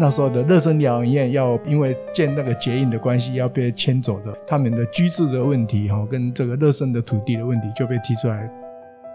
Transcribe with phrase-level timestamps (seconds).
[0.00, 8.48] 那时候的热生疗养院要因为建那个结印的关系要被迁走的，他们的居住的问题哈，跟这个热生的土地的问题就被提出来。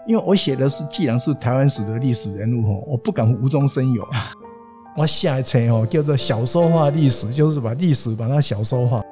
[0.06, 4.06] 因为我写的是，既然是台湾史的历史人物哈，我不敢无中生有，
[4.94, 9.02] 我下一层哦叫做小说化历史，就是把历史把它小说化。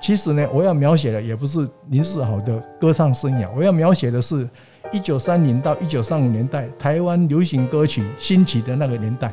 [0.00, 4.48] 其实呢，我要描写的也不是林世豪的歌唱生涯，我要描写的是
[4.90, 9.32] 一九三零到一九三五年代台湾流行歌曲兴起的那个年代。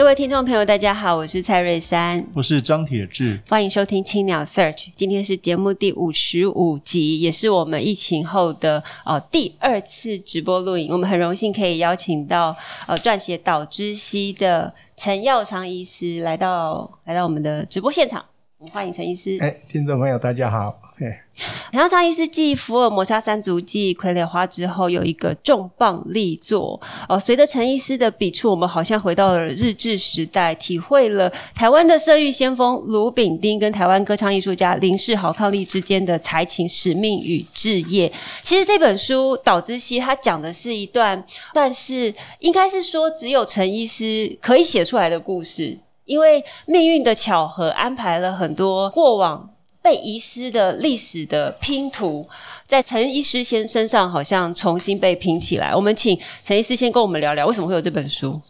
[0.00, 4.86] 各位听众朋友，大家好，我是蔡瑞珊，我是张铁志，欢迎收听青鸟 Search。
[4.96, 10.90] 今天是节目第五十五集，也是我们疫情后的呃第二次直播录影。
[10.90, 18.24] 我们很荣幸可以邀请到呃撰写《岛之西》的陈耀昌医师来到来到我们的直播现场。
[18.56, 19.36] 我们欢迎陈医师。
[19.42, 20.80] 哎，听众朋友，大家好。
[21.00, 27.18] 陈耀昌医师继《福尔摩沙三足记》《傀儡花》之后，有一个重磅力作哦。
[27.18, 38.12] 随着陈医师的笔触，我们好像回到了日治时代，体会了台湾的社运先锋卢炳丁跟台湾歌唱艺术家林世豪伉俪之间的才情、使命与志业。
[38.42, 49.48] 其实这本书《岛之西》，它讲的是一段，但是应该是说只有陈医师可以写出来的故事，因为命运的巧合安排了很多过往。
[49.82, 52.28] 被遗失的历史的拼图，
[52.66, 55.74] 在陈医师先身上好像重新被拼起来。
[55.74, 58.40] 我们请陈医师先跟我们聊聊，为什么会有这本书？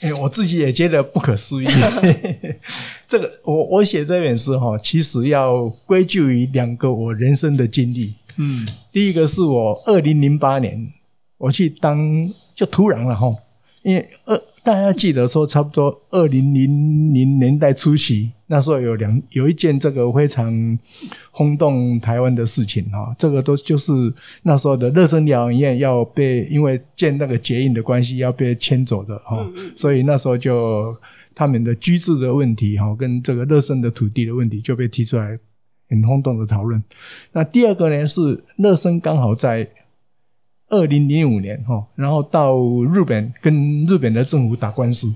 [0.00, 1.66] 哎、欸，我自己也觉得不可思议。
[3.08, 8.14] 这个，我我写这本书哈，其实要归咎于两个我人生的经历。
[8.36, 10.92] 嗯，第一个是我二零零八年
[11.38, 13.34] 我去当，就突然了哈，
[13.82, 14.42] 因为二。
[14.66, 20.76] 大家记得说，差不多二零零零年代初期，那时候有两有一件这个非常
[21.30, 23.92] 轰动台湾的事情哈，这个都就是
[24.42, 30.96] 那时候的热生疗养院要被因为建那个结印的关系要被迁走的哈，所以那时候就
[31.32, 35.38] 他们的居住的问题哈，跟这个热生的土地的问题就被提出来，
[35.88, 36.82] 很轰动的讨论。
[37.30, 39.68] 那第二个呢是热生刚好在。
[40.68, 42.56] 二零零五年，哈，然后到
[42.92, 45.12] 日本跟日本的政府打官司，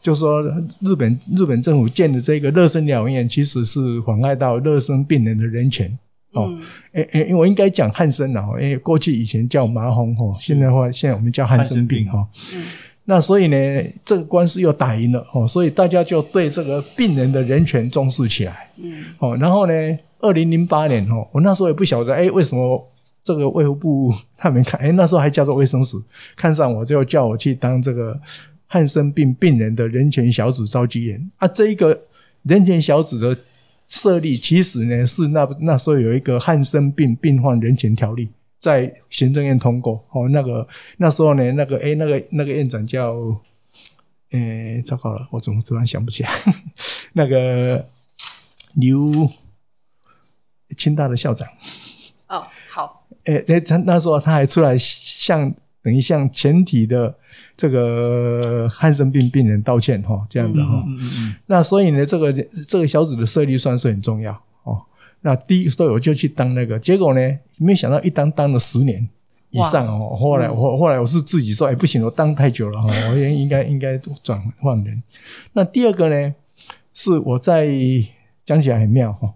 [0.00, 0.40] 就说
[0.80, 5.98] 日本日本政府建的这个热身疗养院其实是妨碍到热身病人的人权，
[6.34, 12.24] 哦、嗯，诶诶，因为我应该讲汉生了，因为过去以前叫麻风，哈，现在话现在我们叫汉生病，哈，
[12.54, 12.64] 嗯，
[13.04, 13.56] 那所以呢，
[14.04, 19.72] 这个官司又打赢了，哦，所以大家就对这个病人的人权重视起来，嗯，哦，然后呢，
[20.20, 22.88] 二零零八年，哦，我那时候也不晓得，诶，为什么？
[23.24, 26.02] 这个卫福部他们看，诶，那时候还叫做卫生署，
[26.34, 28.20] 看上我就叫我去当这个
[28.66, 31.46] 汉生病病人的人权小组召集人啊。
[31.46, 32.06] 这一个
[32.42, 33.38] 人权小组的
[33.86, 38.28] 设立，其实呢是那那时候有一个汉生病病患人权条例
[38.58, 40.28] 在行政院通过哦。
[40.30, 40.66] 那个
[40.96, 43.14] 那时候呢，那个诶，那个那个院长叫，
[44.30, 46.30] 诶，糟糕了，我怎么突然想不起来？
[47.12, 47.86] 那个
[48.74, 49.30] 刘
[50.76, 51.46] 清大的校长。
[52.28, 52.46] 哦，
[53.24, 53.32] 好。
[53.32, 55.52] 诶诶，他那时候他还出来向
[55.82, 57.12] 等于向全体的
[57.56, 60.82] 这个汉生病病人道歉哈，这样的哈。
[60.86, 61.34] 嗯嗯嗯。
[61.46, 62.32] 那所以呢，这个
[62.68, 64.80] 这个小组的设立算是很重要哦。
[65.22, 69.08] 那第一个时候我就去当那个，结果呢，没想到一当当了十年
[69.50, 70.16] 以上哦。
[70.16, 75.02] 后来我后来我是自己说，哎，不行，我当太久了哈，我应应该应该转换人。
[75.52, 76.34] 那第二个呢，
[76.94, 77.68] 是我在
[78.44, 79.32] 讲起来很妙哈，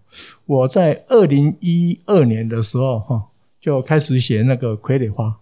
[0.46, 3.24] 我在二零一二年的时候哈。
[3.66, 5.34] 就开始写那个傀儡花，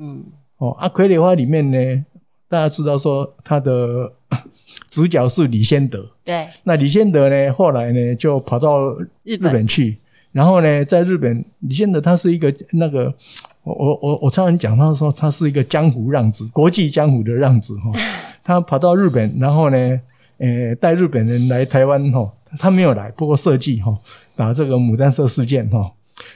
[0.00, 0.24] 嗯，
[0.56, 2.04] 哦啊，傀儡花里面呢，
[2.48, 4.12] 大家知道说他的
[4.90, 8.92] 主角是李先德，对，那李先德呢，后来呢就跑到
[9.22, 9.64] 日本。
[9.64, 9.96] 去，
[10.32, 13.14] 然后呢，在日本，李先德他是一个那个，
[13.62, 17.92] 我我我我常常讲，他说他是一个江湖浪子，国际江湖的浪子哈，
[18.42, 20.00] 他跑到日本，然后呢，
[20.38, 22.28] 呃，带日本人来台湾哈，
[22.58, 23.96] 他没有来，不过设计哈，
[24.34, 25.92] 打这个牡丹社事件哈。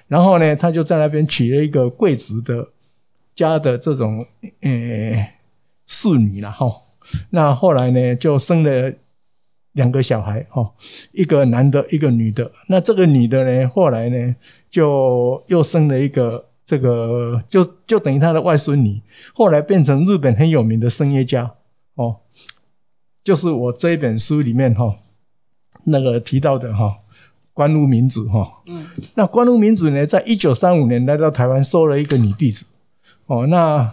[0.08, 2.68] 然后呢，他就在那边娶了一个贵族的
[3.34, 4.26] 家的这种
[4.60, 5.28] 呃
[5.86, 6.70] 侍女了哈。
[7.30, 8.92] 那后来呢，就生了
[9.72, 10.72] 两个小孩哈，
[11.12, 12.52] 一个男的，一个女的。
[12.68, 14.36] 那这个女的呢，后来呢，
[14.70, 19.02] 就又生了一个这个就就等于他的外孙女，
[19.34, 21.54] 后来变成日本很有名的声乐家
[21.96, 22.18] 哦，
[23.24, 24.98] 就是我这一本书里面哈、哦、
[25.86, 26.96] 那个提到的哈、哦、
[27.52, 32.64] 关屋明子哈，哦、嗯，那关屋明子呢，在一九三五年来到台湾收了一个女弟子。
[33.26, 33.90] 哦，那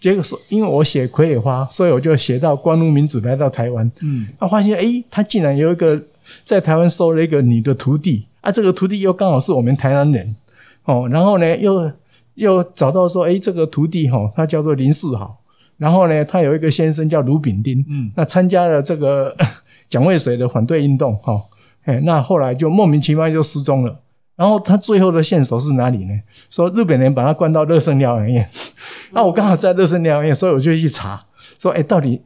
[0.00, 6.02] 结果是因为我写《傀儡花》，所以我就写到关屋明子来到台湾，嗯，他发现诶，他竟然有一个
[6.44, 8.26] 在台湾收了一个女的徒弟。
[8.40, 10.36] 啊，这个徒弟又刚好是我们台湾人。
[10.84, 11.90] 哦，然后呢又。
[12.38, 15.36] 又找到说，诶，这个徒弟哈，他叫做林世豪，
[15.76, 19.36] 然后呢，他有一个先生叫卢炳丁，嗯，那参加了这个
[19.90, 21.42] 蒋渭水的反对运动，哈，
[21.88, 24.00] 诶，那后来就莫名其妙就失踪了。
[24.36, 26.14] 然后他最后的线索是哪里呢？
[26.48, 28.48] 说日本人把他关到热身疗养院，
[29.12, 31.26] 那我刚好在热身疗养院，所以我就去查，
[31.58, 32.20] 说，哎，到底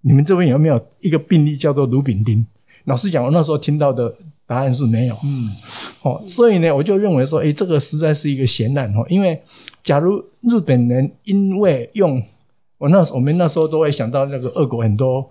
[0.00, 2.44] 你们这边有没有一个病例叫做卢炳丁？
[2.84, 4.14] 老实讲，我那时候听到的。
[4.44, 5.48] 答案是没有，嗯，
[6.02, 9.40] 哦，所以呢，我就认为说，哎，这个实在是一个悬案哦，因为
[9.82, 12.22] 假如日本人因为用
[12.76, 15.26] 我那时我们那时候都会想到那个俄国很多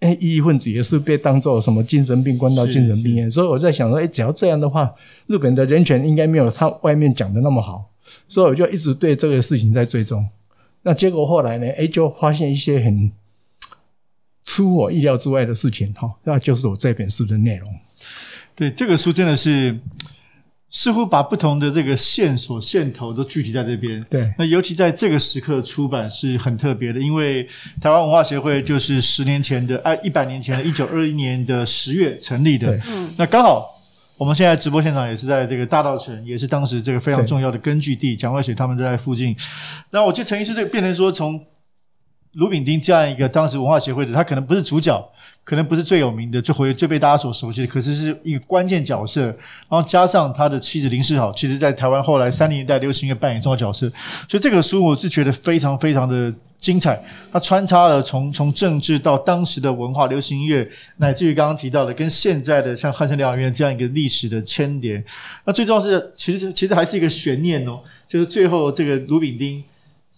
[0.00, 4.92] 诶异议分子也是被当做什么精神病关到精神病院，所以我在想说，诶，只要这样的话，
[5.26, 7.90] 日本的人权应该没有他外面讲的那么好，
[8.26, 10.26] 所以我就一直对这个事情在追踪。
[10.82, 13.12] 那结果后来呢，诶，就发现一些很
[14.44, 17.68] 出我意料之外的事情哈，那就是我这本书的内容。
[18.54, 19.78] 对，这个书真的是
[20.70, 24.00] 似乎把不同的这个线索线头都聚集在这边。
[24.08, 27.42] 对，那尤其在这个时刻出版是很特别的，因为
[27.80, 32.68] 台湾文化协会就是十年前的哎，一百年前的一九二一年的十月成立的。
[32.68, 33.68] 对，嗯，那刚好
[34.16, 39.34] 我们现在直播现场也是在这个大道城，也是当时这个非常重要的根据地，蒋渭水他们都在附近。
[39.90, 41.44] 那我记得陈医师这个变成说，从
[42.32, 45.10] 卢炳丁这样一个当时文化协会的，他可能不是主角。
[45.42, 49.22] 可能不是最有名的，最回最被大家所熟悉的，可是是一个关键角色。
[49.22, 53.90] 然后加上他的妻子林世豪，其实在台湾后来三零年代流行乐扮演重要角色。
[54.28, 57.02] 所以这个书我是觉得非常非常的精彩。
[57.32, 65.02] 它穿插了从从政治到当时的文化、流行音乐，乃至于刚刚提到的跟现在的像汉声疗养院这样一个历史的牵连。
[65.44, 69.64] 那最重要是，其实其实还是一个悬念哦，就是最后这个卢炳丁。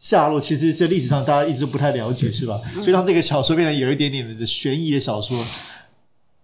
[0.03, 2.61] 下落其实，在历史上大家一直不太了解，是吧？
[2.75, 5.39] 所以让这个小说变得有一点点的悬疑的小说。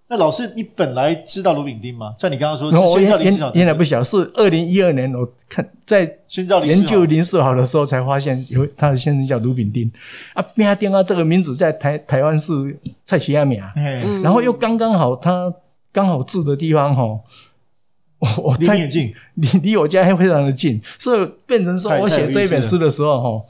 [0.07, 2.15] 那老师，你本来知道卢炳丁吗？
[2.17, 6.09] 像你刚刚说，是先知道林世豪，原来不晓得，是二零一二年我看在
[6.63, 9.91] 研究林世豪的时候才发现有他的先生叫卢炳丁
[10.35, 10.43] 啊。
[10.55, 12.53] 炳丁啊，这个名字在台台湾是
[13.05, 13.73] 蔡奇亚米啊，
[14.23, 15.53] 然后又刚刚好他
[15.93, 17.03] 刚好住的地方哈。
[17.03, 17.21] 我
[18.43, 23.45] 我离你近， 离离我家还非常的近，所以变成说我写这一本书的时候哈，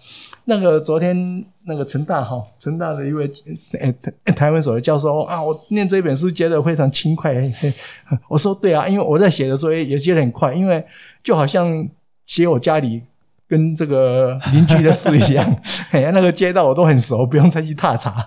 [0.44, 3.30] 那个昨天那个成大哈成大的一位
[3.72, 3.94] 诶
[4.32, 7.34] 台湾所的教授啊，我念这一本书觉得非常轻快。
[8.28, 10.84] 我说对啊，因为我在写的时候也也觉得很快，因为
[11.22, 11.88] 就好像
[12.26, 13.02] 写我家里
[13.48, 15.56] 跟这个邻居的事一样，
[15.92, 18.26] 哎呀，那个街道我都很熟，不用再去踏查。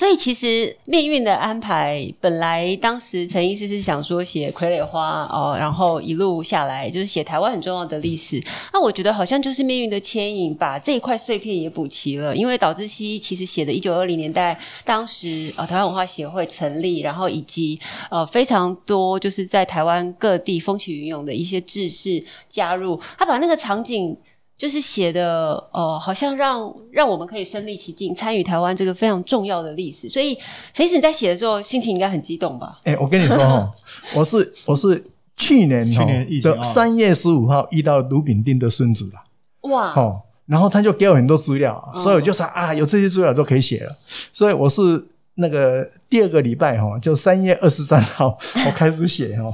[0.00, 8.42] 所以其实命运的安排，本来当时陈医师是想说写《傀儡花》哦，然后一路下来就是写台湾很重要的历史。
[8.72, 12.34] 那我觉得好像就是命运的牵引，把这一块碎片也补齐了。
[12.34, 17.78] 因为岛知熙其实写的1920年代，当时呃台湾文化协会成立，然后以及
[18.10, 24.16] 呃非常多就是在台湾各地风起云涌的一些志士加入，他把那个场景。
[24.60, 30.06] 就是写的，呃，好像让让我们可以身临其境，参与台湾这个非常重要的历史。
[30.06, 30.36] 所以，
[30.74, 32.78] 其实你在写的时候，心情应该很激动吧？
[32.84, 33.72] 哎、欸，我跟你说哈，
[34.14, 35.02] 我是我是
[35.34, 39.70] 去年去年的三月十五号遇到卢炳丁的孙子了。
[39.70, 39.94] 哇！
[39.94, 43.96] 哦，然后他就给我很多资料，所以我就说、嗯、啊，有这些资料都可以写了。
[44.30, 45.02] 所以我是
[45.36, 48.36] 那个第二个礼拜哈，就三月二十三号
[48.66, 49.50] 我开始写哦，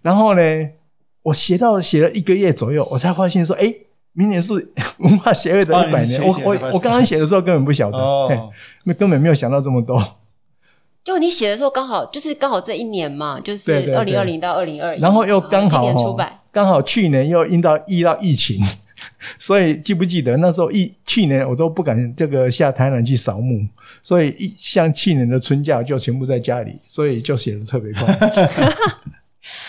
[0.00, 0.40] 然后呢，
[1.24, 3.82] 我写到写了一个月左右，我才发现说，哎、欸。
[4.16, 4.54] 明年是
[4.98, 8.50] 文化协会的一百年，我我我刚刚写的时候根本不晓得，哦，
[8.98, 10.02] 根本没有想到这么多。
[11.04, 18.60] 就你写的时候刚好就是刚好这一年嘛，就是二零二零到二零二一，然后又刚好出版，刚好去年又因到遇到疫情，
[19.38, 23.64] 所以记不记得那时候疫去年我都不敢这个下台南去扫墓，
[24.02, 28.18] 所以一像去年的春假就全部在家里，所以就写的特别快。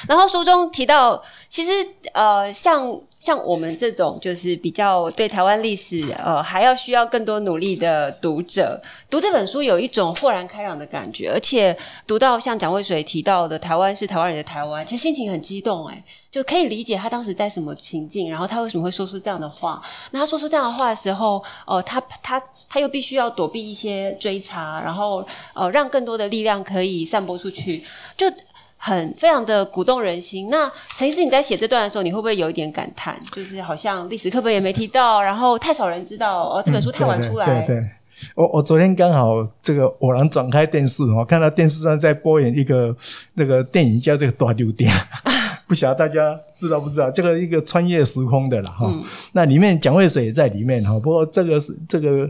[0.07, 1.71] 然后书中提到，其实
[2.13, 2.99] 呃像。
[3.19, 19.81] 像我们这种就是比较对台湾历史呃还要需要更多努力的读者，读这本书有一种豁然开朗的感觉，而且读到像蒋渭水提到的“台湾是台湾人的台湾”，其实心情很激动诶，就可以理解他当时在什么情境，然后他为什么会说出这样的话。
[20.11, 27.83] 那他说出这样的话的时候，呃，他他他又必须要躲避一些追查，然后呃让更多的力量可以散播出去，
[28.15, 28.31] 就。
[28.77, 30.49] 很非常的鼓动人心。
[30.49, 33.19] 那陈医师，你在写这段的时候，你会不会有一点感叹？
[33.31, 37.45] 就是好像历史课本也没提到，然后太少人知道哦，这本书太晚出来。
[37.45, 37.89] 嗯、对，对，对对，
[38.35, 42.95] 我我昨天刚好这个偶然转开电视，我看到电视上在播演一个
[43.33, 44.91] 那个电影叫这个大丢店。
[45.67, 49.03] 不晓得大家知道不知道这个一个穿越时空的了哈，嗯、
[49.33, 50.93] 那里面蒋渭水也在里面哈。
[50.93, 52.29] 不过这个是这个，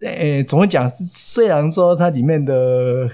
[0.00, 0.86] 诶，怎么讲？
[1.14, 3.08] 虽然说它里面的。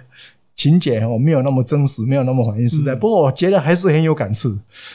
[0.56, 2.92] 情节哦，没有那么真实，没有那么反映时代。
[2.92, 4.50] 嗯、不过我觉得还是很有感触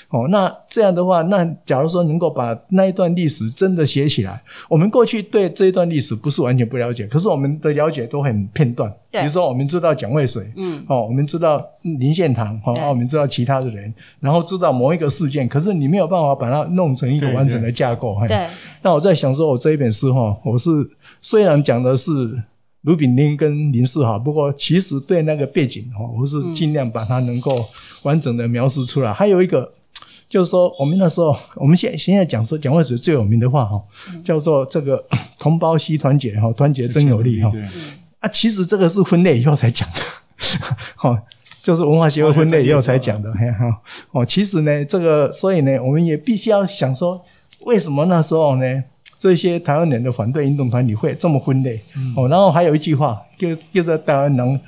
[0.09, 0.27] 哦。
[0.29, 8.89] 那这样的话，那假如说能够把那一段历史真的写起来，我们过去对这一段历史不是完全不了解，可是我们的了解都很片段。
[9.11, 18.15] 对比如说，我们知道蒋渭水，嗯，哦，我们知道林献堂，哦，我们知道其他的人，然后知道某一个事件，可是你没有办法把它弄成一个完整的架构。
[18.27, 18.47] 对。
[18.81, 20.69] 那我在想说，我这一本书哈，我是
[21.19, 22.43] 虽然讲的是。
[22.83, 27.65] 卢炳麟跟林世豪，不过其实对那个背景哈，我是尽量把它能够
[28.03, 29.11] 完整的描述出来。
[29.11, 29.73] 嗯、还有一个
[30.29, 33.81] 就是说，我们那时候，我们现现在讲说蒋渭水最有名的话哈，
[34.23, 35.03] 叫做这个
[35.37, 37.51] 同胞须团结哈，团结真有力哈。
[38.19, 39.99] 啊，其实这个是分类以后才讲的，
[40.95, 41.21] 哈，
[41.61, 43.29] 就是文化协会分类以后才讲的。
[43.33, 43.81] 哈，
[44.11, 47.25] 哦，其实呢，这个所以呢，我们也必须要想说，
[47.65, 48.83] 为什么那时候呢？
[49.19, 54.61] 这些台湾人的反对运动团体会这么分类、嗯、哦，然后还有一句话，就就是台湾人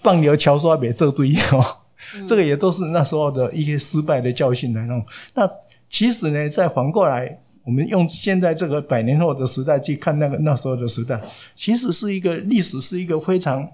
[0.00, 1.76] 放牛桥刷别这堆 哦，
[2.14, 5.04] 嗯、这个也都是那时候的一些失败的教训来弄。
[5.34, 5.42] 那
[5.90, 11.20] 其实呢，再反过来，我们用现在这个百年后的时代去看那个那时候的时代，
[11.56, 13.68] 其实是一个历史，是一个非常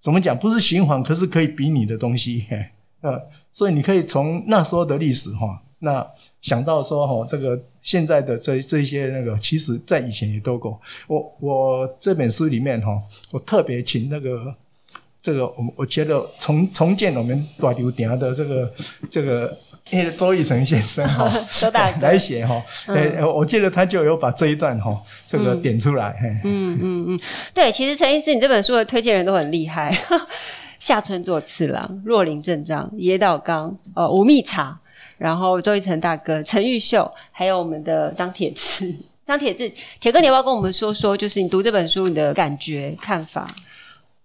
[0.00, 0.34] 怎么讲？
[0.38, 2.46] 不是循环，可是可以比拟的东西。
[2.48, 2.64] 嘿，
[3.02, 3.20] 呃，
[3.52, 5.60] 所以你可以从那时候的历史哈。
[5.80, 6.06] 那
[6.40, 10.78] 想到说哈，这个现在的这这些那个，其实在以前也都够。
[11.06, 12.98] 我我这本书里面哈，
[13.30, 14.54] 我特别请那个
[15.20, 18.72] 这个我我觉得重重建我们大丢店的这个
[19.10, 19.54] 这个
[20.16, 21.30] 周以成先生哈，
[21.60, 22.60] 周大哥来写哈。
[22.86, 26.40] 诶，我记得他就有把这一段哈这个点出来。
[26.42, 27.20] 嗯嗯嗯，
[27.52, 29.94] 对，其实陈医师，你这本书的推荐人都很厉害，
[30.80, 34.80] 夏村作次郎、若林正章、野岛刚、呃吴密察。
[35.18, 38.94] 然后周奕成大哥、陈玉秀，还有我们的张铁志、
[39.24, 43.54] 张铁志铁哥，你要不要跟我们说说，就是你读这本书你的感觉、看法？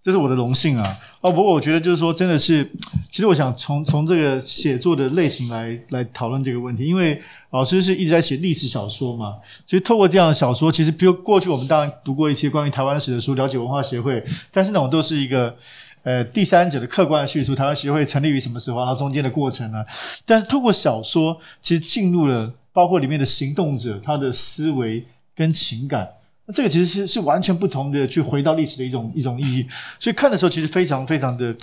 [0.02, 0.98] 这是我的荣幸啊！
[1.20, 2.68] 哦，不过我觉得就是说，真的是，
[3.08, 7.20] 其实我想从从这个写作的类型来来讨论这个问题，因为
[7.50, 15.56] 老师是一直在写历史小说嘛，其实透过这样的小说，其实比如过去我们当然读过一些关于台湾史的书，了解文化协会，但是那种都是一个。
[16.04, 19.84] 呃，第三者的客观的叙述，台湾协会成立于什么时候，然后中间的过程呢？
[20.26, 25.04] 但是透过小说，其实进入了包括里面的行动者他的思维
[25.36, 26.08] 跟情感，
[26.46, 29.66] 那这个其实是是完全不同的，去回到历史的一种一种意义。
[30.00, 31.54] 所以看的时候，其实非常非常的，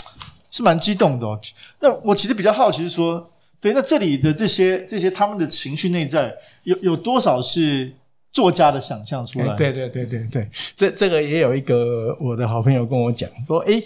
[0.51, 1.39] 是蛮激动的哦。
[1.81, 3.29] 那我其实比较好奇是说，
[3.59, 7.93] 对，那这里的这些这些他们的情绪内在，有有多少是？
[8.31, 13.83] 作家的想象出来，对对对对对，这这个也有一个我的好朋友跟我讲说，诶，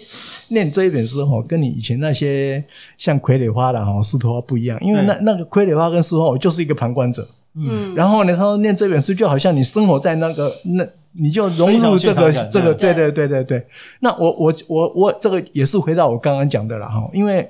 [0.50, 2.63] 念这一本书哦，跟你以前那些
[2.97, 13.27] 像傀儡花啦哈、司徒华不一样，因为那那个傀儡花跟司徒华，我就是一个旁观者，嗯，然后呢，他说念这本书就好像你生活在那个那，你就融入这个这个，对对对。
[13.27, 13.65] 对对，
[14.01, 17.50] 那我我我我这个也是回到我刚刚讲的了哈，因为。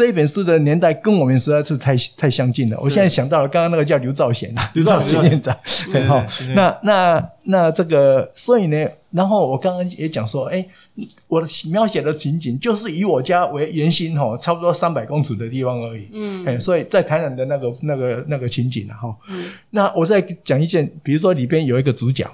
[0.00, 2.80] 这一本书的年代跟我们实在是太太相近了。
[2.80, 5.54] 我现在想到了，刚刚那个叫刘兆贤，刘兆贤院长。
[6.08, 10.64] 好，那那那这个，所以呢，然后我刚刚也讲说，哎，
[11.28, 16.08] 我描写的情景就是以我家为圆心哈，差不多三百公尺的地方而已。
[16.14, 19.14] 嗯，哎，所以在台南的那个那个那个情景哈。
[19.28, 19.50] 嗯。
[19.68, 22.24] 那我再讲一件，比如说里边有一个主角，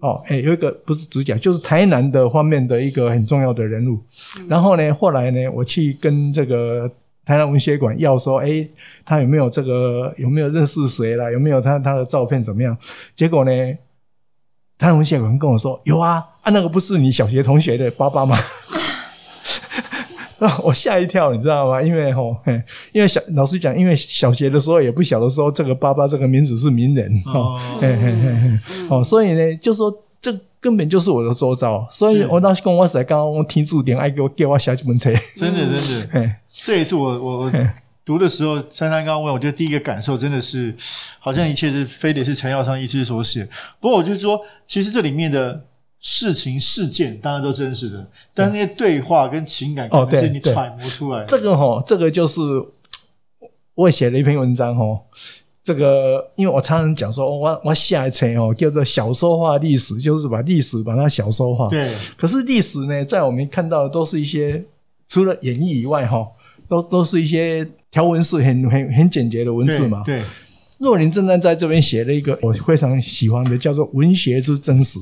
[0.00, 3.98] 哦，哎，有一个不是主角，就是台南的方面的一个很重要的人物。
[4.46, 6.92] 然后呢，后来呢，我去跟这个。
[7.26, 8.70] 台南文学馆要说，哎、欸，
[9.04, 10.14] 他有没有这个？
[10.16, 11.28] 有没有认识谁啦？
[11.28, 12.78] 有没有他他的照片怎么样？
[13.16, 13.50] 结果呢，
[14.78, 18.38] 台南文学馆跟我说有啊，啊，那个不是你小学同学的爸爸吗？
[20.62, 21.82] 我吓一跳，你知道吗？
[21.82, 22.36] 因为吼，
[22.92, 35.72] 因为小老师讲，因为小学的时候也不晓得说这个爸爸这个名字是名人哦，嘿嘿嘿哦，所以呢，就说这根本就是我的周遭，所以我当时跟我说，刚刚我听注点，爱给我给我写几本册，真的真
[36.12, 36.30] 的，
[36.66, 37.52] 这也是我我我
[38.04, 40.74] 读的时候，珊珊刚刚问，我觉得第一个感受真的是，
[41.20, 43.48] 好像一切是非得是陈耀昌医师所写。
[43.78, 45.64] 不过我就说，其实这里面的
[46.00, 51.26] 事情事件当然都真实的，但那些对话跟情感，可能是你揣摩出来的。
[51.26, 52.42] 这个哈，这个就是
[53.74, 55.00] 我写了一篇文章哈。
[55.62, 61.68] 这个因为我常常讲说，我我下一层哦叫做小说化历史，就是把历史把它小说化。
[61.68, 61.88] 对。
[62.16, 64.64] 可是历史呢，在我们看到的都是一些。
[65.08, 66.26] 除了演绎以外，哈，
[66.68, 70.02] 都都是一些条文式很很很简洁的文字嘛。
[70.04, 70.22] 对。
[70.78, 75.00] 若林正在在这边写了一个我非常喜欢的，叫做“文学之真实”。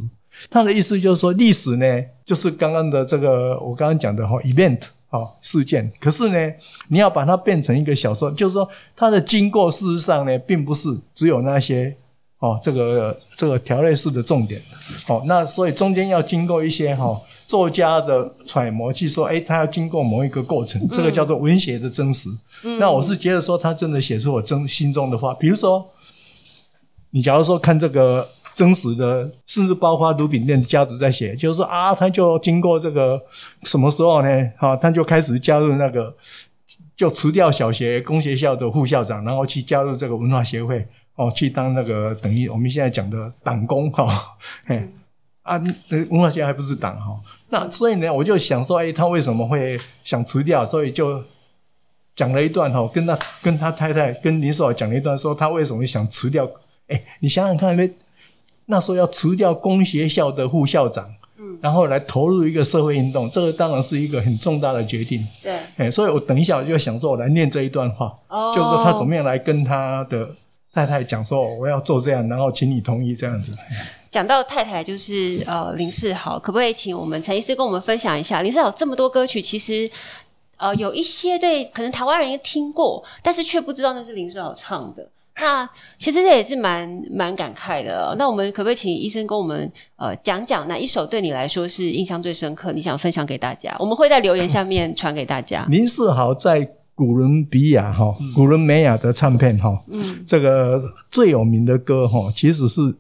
[0.48, 5.90] 他的意思就是说，历史呢，就是刚刚的这个我刚刚讲的哈，event 哈事件。
[5.98, 6.52] 可是呢，
[6.86, 11.96] 你要把它变成一个小说，就是说它的经过，事实上呢，并不是只有那些
[12.38, 14.60] 哦，这个这个条列式的重点。
[15.08, 17.20] 哦，那所以中间要经过一些哈。
[17.46, 22.30] 作家的揣摩去说，哎，他要经过某一个过程，这个叫做文学的真实。
[22.62, 25.34] 嗯、那我是觉得说，他真的写出我真心中的话。
[25.34, 25.86] 比如说，
[27.10, 33.22] 你假如说看这个真实的，甚至包括卢炳店的家族在写，就是说啊，他就经过这个
[33.64, 34.28] 什么时候呢？
[34.58, 36.14] 哈，他就开始加入那个，
[36.96, 40.86] 就辞掉小学工学校的副校长，然后去加入这个文化协会，
[41.16, 44.88] 哦，去当那个等于我们现在讲的党工，哈，嘿。
[45.44, 45.62] 啊，
[46.10, 47.20] 文化协会还不是党哈，
[47.50, 50.64] 那所以呢，我就想说，哎，他为什么会想辞掉？
[50.64, 51.22] 所以就
[52.16, 56.50] 讲了一段哈，跟他跟他太太跟林书豪讲了一段，说他为什么想辞掉？
[56.88, 57.90] 哎，你想想看，那
[58.64, 65.26] 那时候要辞掉工学校的副校长，嗯，然后来投入一个社会运动，这个当然是一个很重大的决定。
[65.42, 70.26] 对，哎，所以我等一下我就想说，我来念这一段话，哦，就是说他怎么样来跟他的
[70.72, 73.52] 太太讲说，我要做这样，然后请你同意这样子。
[74.14, 79.90] 讲到太太就是呃林世豪，可不可以请我们陈医师跟我们分享一下林世豪这么多歌曲，其实
[80.56, 85.10] 呃有一些对可能台湾人也听过，但是却不知道那是林世豪唱的。
[85.40, 85.68] 那
[85.98, 88.14] 其实这也是蛮蛮感慨的哦。
[88.16, 92.70] 那我们可不可以请医生跟我们呃讲讲哪一首对你来说是印象最深刻？
[92.70, 93.74] 你想分享给大家？
[93.80, 95.66] 我们会在留言下面传给大家。
[95.68, 100.80] 林世豪在古伦比亚哈，古伦美亚的唱片哈，嗯，这个
[101.10, 102.94] 最有名的歌哈，其实是。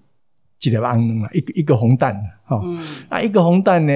[0.64, 2.80] 几条安啊，一个一个红蛋，哈、嗯，
[3.10, 3.92] 啊，一个红蛋呢，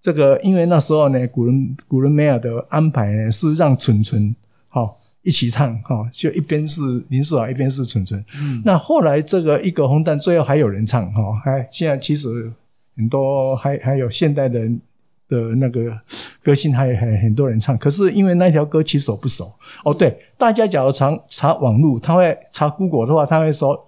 [0.00, 4.32] 这个因为那时候呢，古伦古伦美尔的安排呢是让纯纯
[4.68, 4.88] 哈
[5.22, 8.24] 一起唱哈，就一边是林世豪，一边是纯纯。
[8.40, 12.52] 嗯，那后来这个一个红蛋最后还有人唱哈，还现在其实
[12.96, 14.60] 很多还还有现代的
[15.28, 15.98] 的那个
[16.40, 19.52] 歌星还还很多人唱，可是因为那条歌其实我不熟
[19.84, 19.92] 哦。
[19.92, 23.84] 对，大家假如查查网络，他会查 Google 的话，他会说。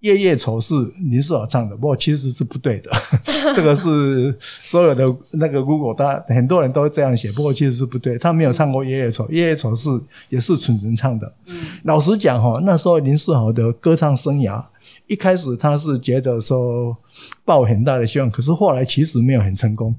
[0.00, 0.74] 夜夜愁是
[1.10, 2.90] 林世豪唱的，不过其实是不对的。
[3.52, 8.16] 这个是所有的那个 Google，大家很多人都这样写，不过其实是不对。
[8.16, 9.90] 他没有唱过夜夜愁，夜夜愁是
[10.28, 11.32] 也是纯纯唱的。
[11.46, 14.62] 嗯，老实讲哈，那时候林世豪的歌唱生涯，
[15.08, 16.96] 一开始他是觉得说
[17.44, 19.94] 抱很大的希望，可是后来其实没有很成功。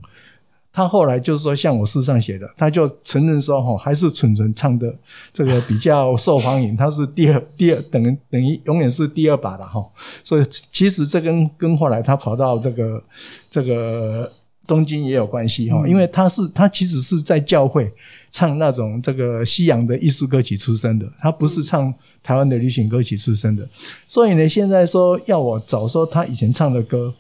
[0.72, 4.94] 他后来就是说，像我书上写的，他就承认说，哈，还是纯纯唱的
[5.34, 9.84] 这个比较受欢迎，他是第二，第二等于等于永远是第二把的哈。
[10.24, 13.04] 所以其实这跟跟后来他跑到这个
[13.50, 14.32] 这个
[14.68, 17.92] 东京也有关系哈，因为他是他其实是在教会
[18.32, 23.68] 唱那种这个西洋的艺术歌曲出身的，他不是唱台湾的流行歌曲出身的。
[24.08, 27.12] 所以呢，现在说要我找说他以前唱的歌，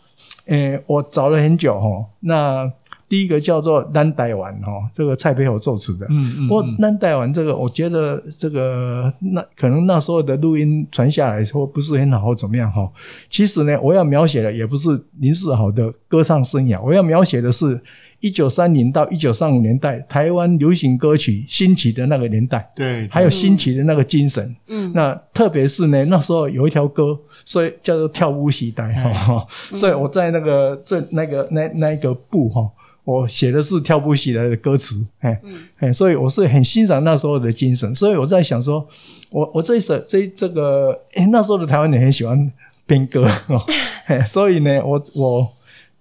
[0.45, 2.71] 诶，我找了很久哈，那。
[3.09, 6.05] 第一个叫做《南台湾》哈，这个蔡培火作词的。
[6.11, 6.47] 嗯嗯。
[6.47, 12.87] 不过《南台湾》这个，我觉得这个那可能那时候的录音传下来说不是很好，或怎么样哈。
[13.27, 17.81] 其实呢，我要描写的也不是林世豪的歌唱生涯，我要描写的是
[18.19, 22.71] 一九三零到一九三五年代台湾流行歌曲兴起的那个年代。
[22.75, 23.07] 对。
[23.07, 24.55] 还有兴起的那个精神。
[24.67, 24.91] 嗯。
[24.93, 29.47] 那特别是呢，那时候有一条歌，所以叫做跳舞时代哈。
[29.49, 32.69] 所以我在那个这那个那那一个部哈。
[33.09, 35.41] 我写的是跳不起来的歌词，哎，
[35.79, 38.87] 哎，所以我是很欣赏那时候的精神，所以我在想说，
[39.31, 42.51] 我我这一首这这个，哎，那时候的台湾人很喜欢
[42.85, 43.59] 编歌哦，
[44.05, 45.47] 哎，所以呢，我我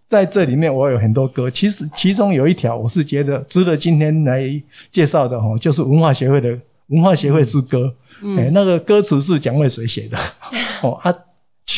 [0.06, 4.44] 在这里面我有很多歌，其实其中有一条我是觉得值得今天来
[4.92, 7.94] 介绍的哈，就是文化协会的文化协会之歌，
[8.36, 10.18] 哎，那个歌词是蒋渭水写的，
[10.82, 11.14] 哦啊。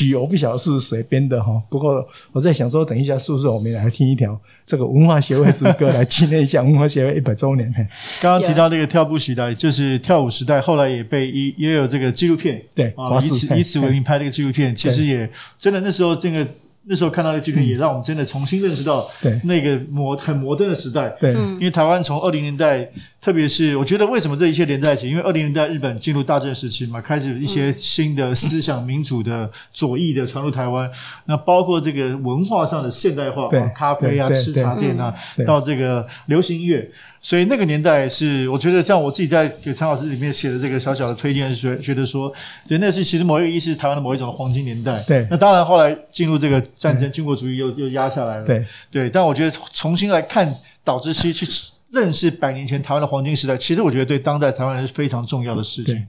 [0.06, 7.72] 曲我不晓得是谁编的哈，不过我在想说，等一下是不是我们来听一条这个文化协会之歌来纪念一下文化协会一百周年？
[8.20, 16.46] 刚刚提到那个跳步时代，就是跳舞时代，后来也被也也有这个纪录片，对啊，以此以此为名拍这个纪录片，其实也真的那时候这个。
[16.84, 19.08] 那时候看到的纪录片，也让我们真的重新认识到，
[19.44, 21.14] 那个摩很摩登的时代。
[21.20, 25.10] 对，因为台湾从二零年代，特别是我觉得为什么这一切连在一起？
[25.10, 30.90] 因为二零年代日本进入大正时期嘛，开始一些新的思想、民主的左翼的传入台湾。
[31.26, 35.14] 那包括这个文化上的现代化，咖啡啊、吃茶店啊，
[35.46, 36.90] 到这个流行音乐。
[37.22, 42.32] 所以那个年代是，我觉得像我自己在给陈老师里面写的这个小小的推荐，是觉得说，
[42.66, 45.04] 对，那是其实某一个意义是台湾的某一种黄金年代。
[45.06, 48.44] 对，那当然后来进入这个战争，军国主义又又压下来了。
[48.46, 51.46] 对对，但我觉得重新来看岛之西去
[51.92, 56.06] 认识百年前台湾的黄金时代，其实我觉得对当代台湾人是非常重要的事情。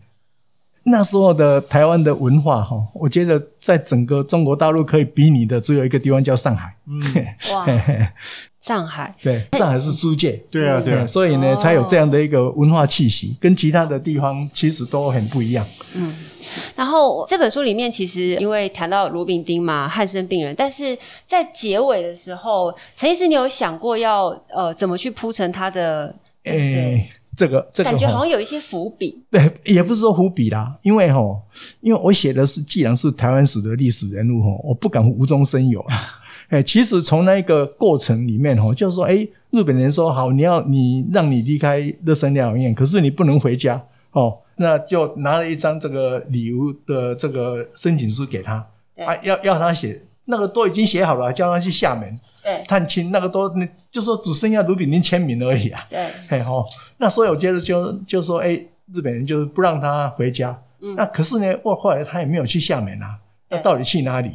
[0.84, 6.76] 那时候的台湾的文化哈，我觉得在整个中国大陆可以比拟的只有一个地方叫上海。
[6.88, 7.00] 嗯，
[7.54, 7.68] 哇，
[8.62, 15.64] 上海，对，上海是租界，对啊，对啊， 所以呢，才有这样的一个文化气息，跟其他的地方其实都很不一样。
[15.94, 16.16] 嗯，
[16.76, 26.16] 然后这本书里面其实因为谈到罗炳丁嘛，汉生病人，但是在结尾的时候，陈医师，你有想过要呃怎么去铺陈他的？
[26.44, 27.10] 诶、欸。
[27.34, 31.42] 这个这个感觉好像有一些伏笔，对，也不是说伏笔啦，因为吼，
[31.80, 35.96] 因为我写的是既然是台湾史的历史人物吼，我不敢无中生有啊。
[36.50, 48.66] 哎，其实从那个过程里面吼，就是说，哎，日本人说好，你要你让你离开热身疗养院，可是你不能回家哦，那就拿了一张这个旅游的这个申请书给他，
[49.06, 52.18] 啊，要要他写，那个都已经写好了，叫他去厦门。
[52.44, 55.86] 对，探亲那个都，那就说只剩下卢炳林签名而已啊。
[55.90, 56.66] 对，嘿吼，
[56.98, 60.60] 那所以我觉得就就说，哎、欸，日本人就是不让他回家。
[60.80, 63.20] 嗯，那可是呢，我后来他也没有去厦门啊，
[63.50, 64.32] 那到底去哪里？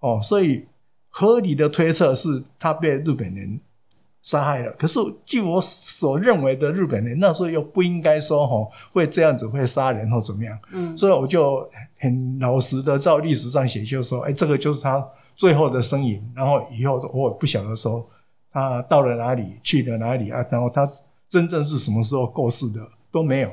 [0.00, 0.66] 哦，所以
[1.08, 3.60] 合理的推测是他被日本人
[4.24, 4.72] 杀害了。
[4.72, 10.58] 可是据我所认为的日本人那时候又不应该说吼会这样子会杀人或怎么样。
[10.72, 11.64] 嗯，所以我就
[12.00, 15.06] 很老实的照历史上写，就说，哎、欸，这个就是他。
[15.36, 18.08] 最后的身影，然后以后我也不晓得说
[18.52, 20.86] 他到了哪里，去了哪里啊，然后他
[21.28, 23.50] 真正是什么时候过世的都没有。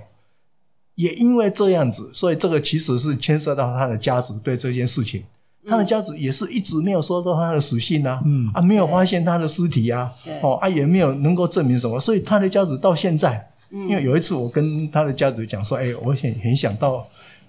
[0.94, 5.24] 也因为这样子，所以这个其实是牵涉到他的家族对这件事情，
[5.68, 8.50] 他的家族也是一直没有收到他的死讯啊，嗯。
[8.54, 17.08] 啊，没有发现他的尸体啊，哦啊，也没有能够证明什么，所以他的家族到现在，因为有一次我跟他的家族讲说，哎，我很很想到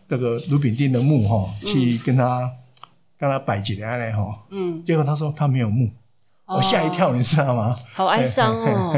[0.08, 2.50] 那个卢炳丁的墓哈，去跟他。
[3.18, 5.88] 跟他摆起来嘞哈，嗯，结果他说他没有墓，
[6.44, 7.76] 我吓一跳，你知道吗？
[7.94, 8.92] 好哀伤哦，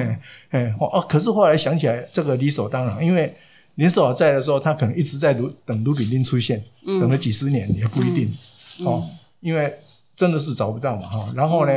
[0.49, 3.37] 哎，哦，可是后来想起来，这个理所当然，因为
[3.75, 8.33] 林书豪在的时候，他可能一直在卢等卢炳丁出现，等了几十年也不一定
[8.81, 9.09] 哦，
[9.41, 9.75] 因为
[10.17, 11.33] 真的是找不到嘛哈。
[11.37, 11.73] 然后呢，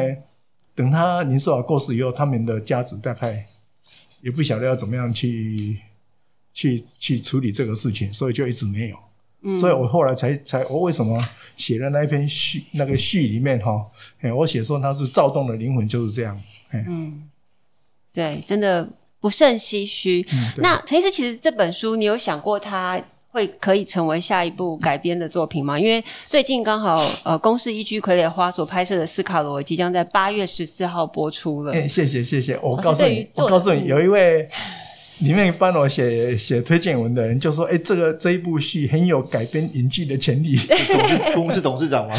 [0.74, 3.46] 等他林书豪过世以后，他们的家族大概
[4.22, 5.80] 也不晓得要怎么样去
[6.54, 8.98] 去去处理这个事情，所以就一直没有。
[9.42, 11.16] 嗯、所以我后来才才我为什么
[11.56, 13.86] 写了那一篇序那个序里面哈，
[14.36, 16.36] 我写说他是躁动的灵魂就是这样。
[16.74, 17.30] 嗯，
[18.12, 20.26] 对，真的不胜唏嘘。
[20.34, 23.00] 嗯、那陈医师，其实这本书你有想过他
[23.32, 25.80] 会可以成为下一部改编的作品吗？
[25.80, 31.74] 因为最近刚好呃，公视一居傀儡花所拍摄的《斯卡罗》即将在八月十四号播出了。
[31.74, 34.50] 哎，谢谢谢谢，我告诉你，我告诉你，有一位。
[35.20, 40.58] 里面帮我写写推荐文的人就说：“哎，这个这一部戏很有改编影剧的潜力。
[41.34, 42.14] ”公司董事长吗？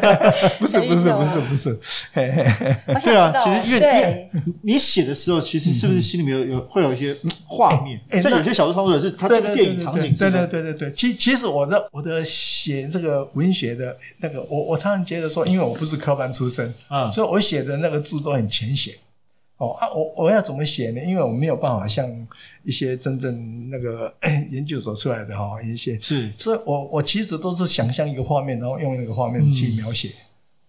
[0.60, 1.78] 不是不是不是不是。
[2.12, 4.28] 对啊，其实因为
[4.62, 8.00] 你写的时候，其实是不是心里面有有会有一些画面？
[8.22, 10.92] 像有些小说创作者是他这个电影场景，对对对对对。
[10.92, 18.94] 其其实我的我的写这个文学的那个，我我常常觉得说，因为我不是科班出身啊，所以我写的那个字都很浅显。
[19.58, 21.00] 哦啊，我我要怎么写呢？
[21.02, 22.08] 因为我没有办法像
[22.62, 24.12] 一些真正那个
[24.50, 30.08] 研究所出来的哈一些是，所以我我其实都是想象一个画面，然后用那个画面去描写，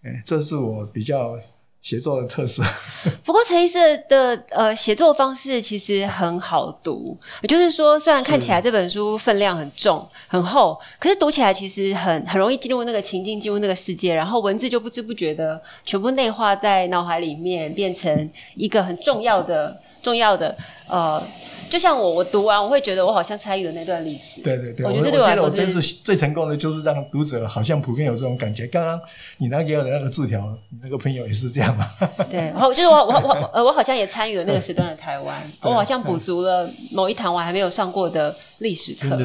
[0.03, 1.37] 哎、嗯，这是我比较。
[1.85, 2.63] 写作的特色。
[3.23, 3.77] 不过陈医师
[4.09, 20.55] 的呃写作方式其实很好读，也就是说，虽然看起来这本书分量很重很厚，可是读起来其实很很容易进入那个情境，进入那个世界，然后文字就不知不觉的全部内化在脑海里面，变成一个很重要的重要的
[20.87, 21.21] 呃。
[21.67, 24.39] 就像我，我读完我会觉得我好像参与了那段历史。
[24.41, 28.67] 对对对，我觉得这对我来说是最成功的，就是让读者好像普遍有这种感觉。
[28.67, 29.01] 刚刚
[29.39, 31.89] 你拿给我的那个字条，你那个朋友也是这样吗？
[32.29, 39.17] 对，然后就是我我我呃，我好像也参与了那个时段的台湾， 我好像补足了某一堂我还没有上过的历史课。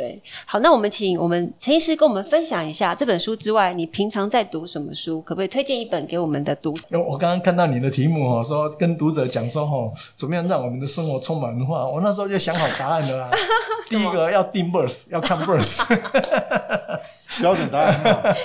[0.00, 5.20] 对，好，那我们请我们陈医师跟我们分享一下这本书之外，你平常在读什么书？
[5.20, 6.74] 可不可以推荐一本给我们的读？
[6.90, 11.86] 因为我刚刚看到你的题目哦，说跟读者讲说哦，怎么样让我们的生活充满文化？
[11.86, 13.30] 我那时候就想好答案了啦。
[13.90, 15.84] 第一个要定 birth，要看 Verse。
[17.38, 18.36] 标准答案。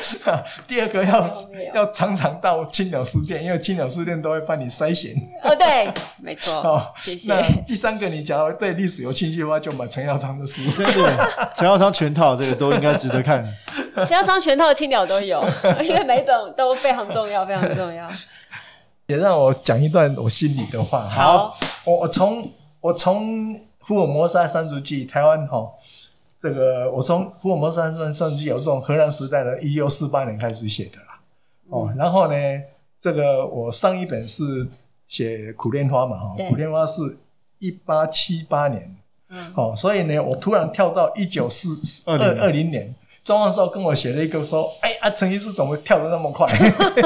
[0.68, 1.30] 第二个要
[1.74, 5.16] 要常常到青鸟书店，因为青鸟书店都会帮你筛选。
[5.44, 6.54] 哦，对，没错。
[6.62, 7.34] 哦，谢谢。
[7.66, 10.62] 第三个，你假如对历史有兴趣的话，就买陈耀昌的书。
[10.72, 11.18] 对 对，
[11.56, 13.46] 陈耀昌全套这个都应该值得看。
[14.06, 15.44] 陈耀昌全套的青鸟都有，
[15.82, 18.08] 因为每一本都非常重要，非常重要。
[19.08, 21.08] 也让我讲一段我心里的话。
[21.08, 25.72] 好，我我从我从福尔摩沙三足记台湾哈。
[26.40, 31.20] 这个我从福尔摩沙山上去，有这种荷兰时代的一六四八年开始写的啦。
[31.70, 32.36] 哦，然后呢，
[33.00, 34.68] 这个我上一本是
[35.08, 37.18] 写苦莲花嘛，哈，苦莲花是
[37.60, 38.96] 一八七八年，
[39.30, 42.94] 嗯，好，所以呢，我突然跳到一九四二二零年，
[43.24, 46.48] 庄教授跟我写了一个说，哎啊，陈医师怎么跳的那么快？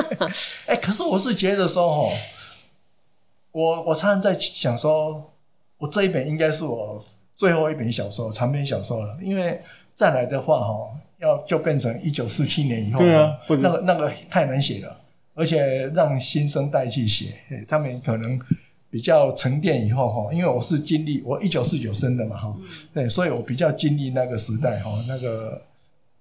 [0.68, 2.14] 哎，可是我是觉得说，哈，
[3.52, 5.32] 我我常常在想说，
[5.78, 7.02] 我这一本应该是我
[7.40, 9.58] 最后一本小说，长篇小说了，因为
[9.96, 15.00] 再来的话，哈，要就变成一九四七年以后，对啊，那个那个太难写了，
[15.34, 18.38] 而且让新生代去写，他们可能。
[18.92, 22.58] 比较沉淀以后哈，因为我是经历我一九四九生的嘛哈，
[22.92, 25.62] 对，所以我比较经历那个时代哈，那个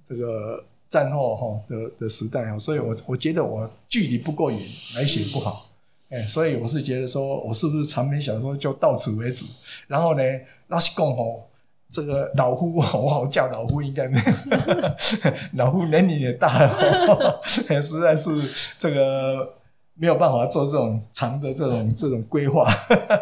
[0.06, 4.60] 这个战后哈的的时代哈，所以我我觉得我距离不够远
[4.94, 5.66] 来写不好，
[6.10, 9.46] 哎，所以我是觉得说我是不是长篇小说就到此为止，
[9.86, 10.22] 然后呢，
[10.68, 11.50] 老实讲吼，
[11.92, 15.32] 这个老夫我好叫老夫应该没有，
[15.64, 18.30] 老夫年龄也大了， 实在是
[18.78, 19.54] 这个。
[20.00, 22.64] 没有办法做这种长的这种这种规划，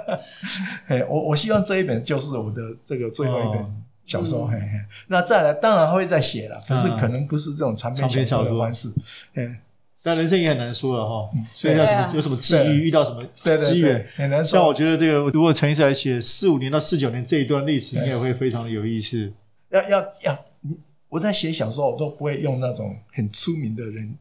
[0.86, 4.68] 嘿，我我希望这一本就是我的这个最后一本小说，哦、嘿嘿。
[5.06, 8.92] 那再来，当然会再写了，可是可能不是这种长篇小说的方式，
[9.36, 9.56] 嗯。
[10.06, 13.24] 但人生也很难说了哈，所以要什么有什么机遇，遇到什么
[13.58, 14.52] 机缘，很难说。
[14.56, 19.32] 像我觉得这个，如果陈医师来写四五年到四九年这一段历史，你也会非常的有意思。
[19.70, 20.44] 要要要，
[21.08, 24.16] 我在写小说，我都不会用那种很出名的人。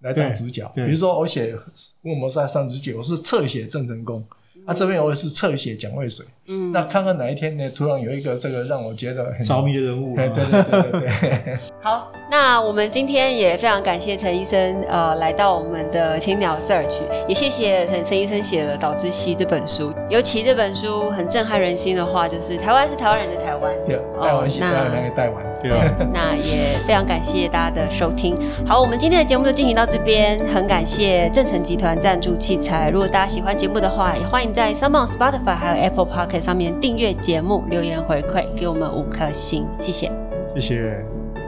[0.00, 4.24] 来当主角，比如说我写《福尔摩沙三十九》，我是侧写郑成功，
[4.66, 6.26] 那、这边我也是侧写蒋渭水。
[6.52, 7.70] 嗯，那看看哪一天呢？
[7.74, 10.14] 突然有一个这个让我觉得很着迷的人物。
[10.14, 11.58] 对对对对对，对。
[11.80, 19.92] 好，那我们今天也非常感谢陈医生，呃，来到我们的青鸟 Search，也谢谢陈陈医生写了《岛之息》这本书。
[20.10, 23.72] 尤其这本书很震撼人心的话，就是台湾是台湾人的台湾。
[23.86, 25.42] 对，台湾是台湾人的台湾。
[25.62, 25.78] 对啊，
[26.12, 28.36] 那也非常感谢大家的收听。
[28.66, 32.90] 好，我们今天的节目就进行到这边，很感谢正成集团赞助器材。
[32.90, 40.10] 如果大家喜欢节目的话，也欢迎在 SoundOn Spotify 还有 Apple Podcast 上面订阅节目，留言回馈给我们五颗星，谢谢，
[40.56, 41.06] 谢谢，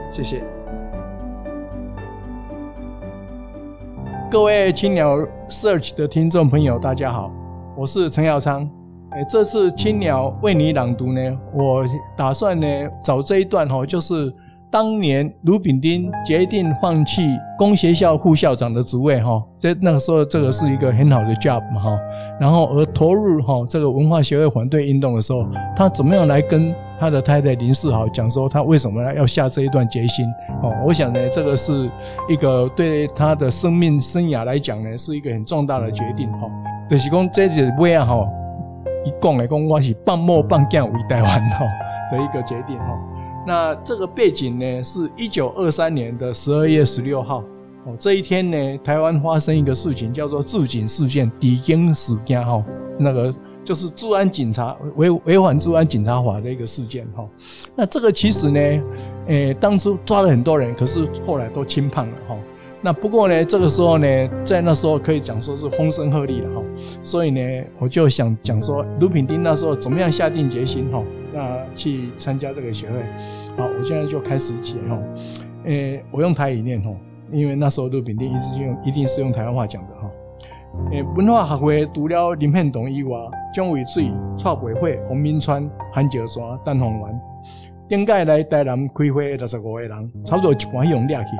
[0.09, 0.41] 谢谢。
[4.31, 5.17] 各位青鸟
[5.49, 7.29] Search 的听众朋友，大家好，
[7.75, 8.65] 我是陈耀昌。
[9.09, 12.65] 哎，这次青鸟为你朗读呢，我打算呢
[13.03, 14.33] 找这一段哈，就是
[14.75, 17.21] 当年卢炳丁决定放弃
[17.57, 21.97] 工学校副校长的职位哈，在那个时候这个是一个很好的 job 嘛哈，
[22.37, 30.25] 然后而投入哈这个文化协会反对运动的时候，他怎么样来跟他的太太林世豪讲说他为什么要下这一段决心
[30.61, 30.75] 哦？
[30.85, 31.89] 我想呢，这个是
[32.27, 36.49] 一个对他的生命生涯来讲呢，是一个很重大的决定哈。
[36.89, 38.27] 就是讲这是为啊哈。
[39.05, 41.65] 一共来讲，我是放某放囝为台湾哈
[42.11, 42.99] 的一个决定哈。
[43.45, 47.43] 那这个背景呢，是一九二三年的十二月十六号
[47.85, 47.95] 哦。
[47.99, 52.63] 这一天呢，台湾发生一个事情，叫做治警事件、抵警事件哈。
[52.97, 57.27] 那个就是治安警察违违反治安警察法的一个事件哈。
[57.75, 58.83] 那这个其实呢，
[59.27, 62.37] 诶、当初抓了很多人，可是后来都轻判了哈。
[62.81, 66.63] 那不过呢，这个时候呢，在那时候可以讲说是风声鹤唳了哈，
[67.01, 67.41] 所以呢，
[67.79, 71.01] 我就想讲说，卢品丁那时候怎么样下定决心哈，
[71.35, 72.99] 那去参加这个学会。
[73.57, 74.97] 好，我现在就开始写哈，
[75.65, 76.89] 诶，我用台语念哈，
[77.29, 80.09] 因为那时候卢品丁一直用，一定是用台湾话讲的哈。
[80.91, 83.17] 诶，文化学会除了林献堂以外，
[83.53, 87.21] 蒋渭水、蔡培火、王铭传、韩石山、陈逢源，
[87.89, 91.35] 顶届来台南开会六十五个人，差不多一半用掠去。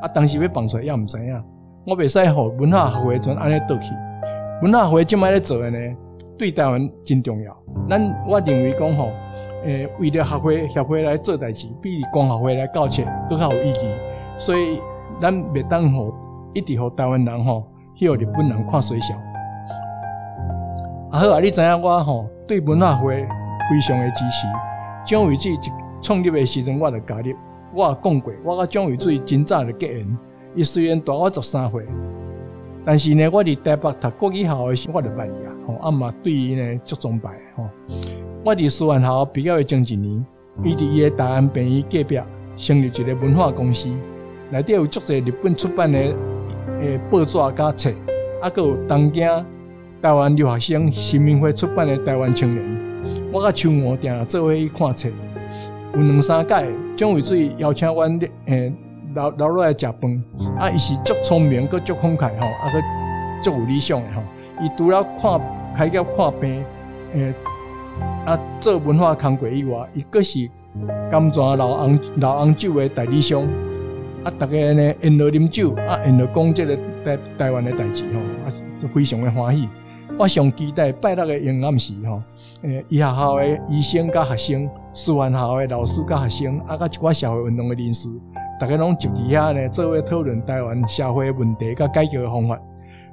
[0.00, 1.42] 啊，当时要放出来也毋知影，
[1.86, 3.92] 我袂使互文化学会全安尼倒去。
[4.62, 5.96] 文化学会即摆咧做诶呢，
[6.38, 7.56] 对台湾真重要。
[7.88, 9.10] 咱我认为讲吼，
[9.64, 13.94] 诶、欸，为了学会协会来做代志，比公学会来教册更较有意义。
[14.38, 14.80] 所以
[15.20, 16.14] 咱袂当吼，
[16.54, 19.14] 一直互台湾人吼，去互日本人看衰小。
[21.10, 23.26] 啊好啊，你知影我吼对文化会
[23.68, 24.46] 非常的支持。
[25.04, 25.58] 蒋渭水
[26.00, 27.34] 创立诶时阵，我就加入。
[27.74, 30.18] 我也讲过，我甲蒋渭水真早就结缘。
[30.54, 31.84] 伊虽然大我十三岁，
[32.84, 35.49] 但是呢，我伫台北读国语校的时候，我就捌伊啊。
[35.72, 37.30] 吼，啊嘛对伊呢足崇拜。
[37.56, 37.68] 吼，
[38.44, 40.26] 我伫师范校毕业的前一年，
[40.64, 42.20] 伊伫伊的大安病院隔壁
[42.56, 43.88] 成立一个文化公司，
[44.50, 45.98] 内底有足侪日本出版的
[46.80, 47.90] 诶报纸甲册，
[48.42, 49.28] 啊，阁有东京
[50.02, 52.80] 台湾留学生新民会出版的台湾青年。
[53.32, 55.08] 我甲邱模定做伙去看册。
[55.94, 58.72] 有两三届，蒋渭水邀请阮诶
[59.14, 60.24] 留留落来食饭，
[60.58, 62.80] 啊，伊是足聪明，阁足慷慨吼，啊，阁
[63.42, 64.22] 足有理想诶吼。
[64.62, 65.40] 伊除了看
[65.74, 66.64] 开业看病，
[67.14, 67.34] 诶，
[68.26, 70.48] 啊，做文化工作以外，伊阁是
[71.10, 73.42] 甘泉老红老红酒的代理商，
[74.24, 78.52] 啊，逐个呢因着啉酒，啊，因着讲即个台台湾的代志吼，啊，
[78.94, 79.68] 非常的欢喜。
[80.18, 82.22] 我上期待拜六个营暗时吼，
[82.62, 88.08] 诶，医学校的医生甲学生，师范校的老师甲学生，啊，甲一寡社会运动的人士，
[88.60, 92.60] 大家拢集伫遐呢，做伙讨论台湾社会问题甲解决的方法。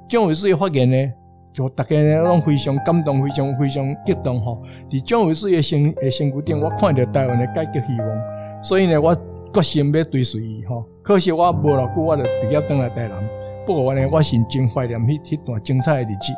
[0.06, 1.12] 蒋纬水的发言呢，
[1.58, 4.62] 就大家呢拢非常感动，非常非常激动吼。
[4.88, 9.12] 伫蒋纬水的身诶身躯顶，我看到台湾的改革希望，所以呢，我
[9.52, 10.84] 决心要追随伊吼。
[11.02, 13.28] 可惜我无偌久，我就直接转来台南。
[13.66, 16.32] 不过呢，我是真怀念迄迄段精彩的日子。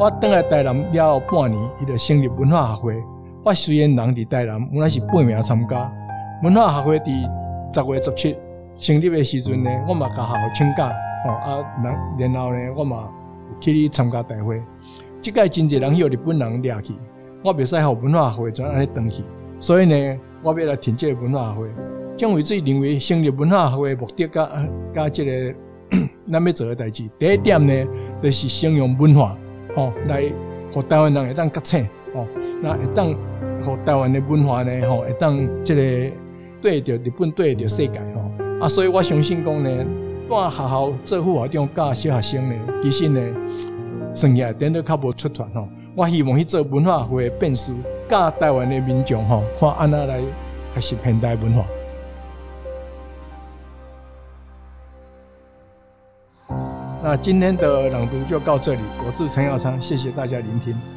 [0.00, 2.94] 我转来台南了半年，伊就成立文化学会。
[3.44, 5.92] 我虽然人伫台南，我乃是报名参加
[6.42, 6.98] 文化学会。
[7.00, 7.30] 伫
[7.74, 8.36] 十月十七
[8.78, 10.90] 成立的时阵呢，我嘛甲学校请假。
[11.26, 13.08] 哦啊，然然后呢，我嘛
[13.60, 14.62] 去参加大会。
[15.20, 16.94] 即届真侪人去互日本人掠去，
[17.42, 19.24] 我袂使互文化会转安尼断去。
[19.58, 21.68] 所以呢，我要来挺即个文化学会。
[22.16, 24.48] 蒋纬水认为成立文化学会目的甲
[24.94, 25.54] 甲即个
[26.28, 27.86] 咱要做诶代志，第一点呢，
[28.22, 29.36] 就是宣扬文化，
[29.74, 30.24] 吼，来
[30.72, 32.26] 互台湾人会当觉醒，吼，
[32.62, 33.14] 那会当
[33.62, 35.82] 互台湾诶文化呢，吼，会当即个
[36.60, 38.30] 对着日本对着世界，吼，
[38.60, 39.70] 啊，所以我相信讲呢。
[40.28, 43.20] 带学校做副校长教小学生呢，其实呢，
[44.14, 45.68] 算起来点都较无出团吼。
[45.94, 47.72] 我希望去做文化会变师，
[48.08, 50.20] 教台湾的民众吼，看安怎来
[50.74, 51.64] 学习现代文化。
[57.02, 60.95] 那今天的朗读就到这里，我是陈耀昌，谢谢大家聆听。